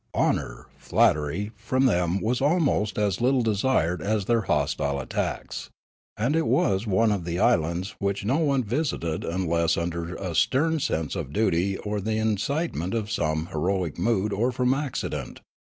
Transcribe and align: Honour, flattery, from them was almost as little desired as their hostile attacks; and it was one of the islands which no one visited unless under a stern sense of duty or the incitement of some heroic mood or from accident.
Honour, 0.15 0.65
flattery, 0.79 1.51
from 1.57 1.85
them 1.85 2.21
was 2.21 2.41
almost 2.41 2.97
as 2.97 3.21
little 3.21 3.43
desired 3.43 4.01
as 4.01 4.25
their 4.25 4.41
hostile 4.41 4.99
attacks; 4.99 5.69
and 6.17 6.35
it 6.35 6.47
was 6.47 6.87
one 6.87 7.11
of 7.11 7.23
the 7.23 7.37
islands 7.39 7.93
which 7.99 8.25
no 8.25 8.39
one 8.39 8.63
visited 8.63 9.23
unless 9.23 9.77
under 9.77 10.15
a 10.15 10.33
stern 10.33 10.79
sense 10.79 11.15
of 11.15 11.31
duty 11.31 11.77
or 11.77 12.01
the 12.01 12.17
incitement 12.17 12.95
of 12.95 13.11
some 13.11 13.45
heroic 13.51 13.99
mood 13.99 14.33
or 14.33 14.51
from 14.51 14.73
accident. 14.73 15.41